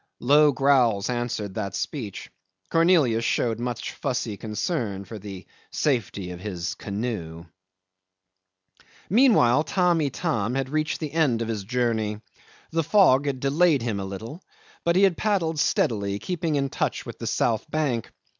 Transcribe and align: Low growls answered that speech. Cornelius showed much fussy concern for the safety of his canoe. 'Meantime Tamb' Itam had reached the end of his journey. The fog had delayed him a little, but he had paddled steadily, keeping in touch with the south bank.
Low 0.19 0.51
growls 0.51 1.11
answered 1.11 1.53
that 1.53 1.75
speech. 1.75 2.31
Cornelius 2.71 3.23
showed 3.23 3.59
much 3.59 3.91
fussy 3.91 4.35
concern 4.35 5.05
for 5.05 5.19
the 5.19 5.45
safety 5.69 6.31
of 6.31 6.39
his 6.39 6.73
canoe. 6.73 7.45
'Meantime 9.11 9.63
Tamb' 9.63 10.01
Itam 10.01 10.55
had 10.55 10.69
reached 10.69 10.99
the 11.01 11.11
end 11.13 11.43
of 11.43 11.49
his 11.49 11.63
journey. 11.63 12.19
The 12.71 12.81
fog 12.83 13.27
had 13.27 13.39
delayed 13.39 13.83
him 13.83 13.99
a 13.99 14.05
little, 14.05 14.41
but 14.83 14.95
he 14.95 15.03
had 15.03 15.17
paddled 15.17 15.59
steadily, 15.59 16.17
keeping 16.17 16.55
in 16.55 16.69
touch 16.71 17.05
with 17.05 17.19
the 17.19 17.27
south 17.27 17.69
bank. 17.69 18.11